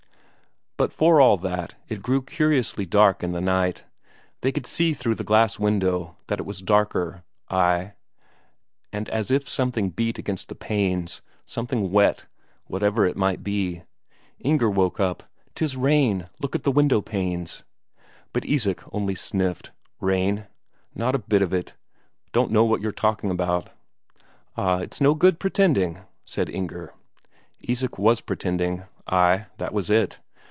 But 0.77 0.91
for 0.93 1.21
all 1.21 1.37
that, 1.37 1.75
it 1.89 2.01
grew 2.01 2.23
curiously 2.23 2.87
dark 2.87 3.21
in 3.21 3.33
the 3.33 3.39
night. 3.41 3.83
They 4.41 4.51
could 4.51 4.65
see 4.65 4.93
through 4.95 5.13
the 5.13 5.23
glass 5.23 5.59
window 5.59 6.17
that 6.25 6.39
it 6.39 6.45
was 6.47 6.59
darker 6.59 7.23
ay, 7.51 7.93
and 8.91 9.07
as 9.09 9.29
if 9.29 9.47
something 9.47 9.91
beat 9.91 10.17
against 10.17 10.49
the 10.49 10.55
panes, 10.55 11.21
something 11.45 11.91
wet, 11.91 12.25
whatever 12.65 13.05
it 13.05 13.15
might 13.15 13.43
be. 13.43 13.83
Inger 14.39 14.71
woke 14.71 14.99
up. 14.99 15.21
"'Tis 15.53 15.77
rain! 15.77 16.29
look 16.39 16.55
at 16.55 16.63
the 16.63 16.71
window 16.71 16.99
panes." 16.99 17.63
But 18.33 18.43
Isak 18.43 18.81
only 18.91 19.13
sniffed. 19.13 19.69
"Rain? 19.99 20.47
not 20.95 21.13
a 21.13 21.19
bit 21.19 21.43
of 21.43 21.53
it. 21.53 21.75
Don't 22.33 22.49
know 22.49 22.65
what 22.65 22.81
you're 22.81 22.91
talking 22.91 23.29
about." 23.29 23.69
"Ah, 24.57 24.79
it's 24.79 24.99
no 24.99 25.13
good 25.13 25.37
pretending," 25.39 25.99
said 26.25 26.49
Inger. 26.49 26.91
Isak 27.61 27.99
was 27.99 28.19
pretending 28.21 28.85
ay, 29.05 29.45
that 29.57 29.73
was 29.75 29.91
it. 29.91 30.19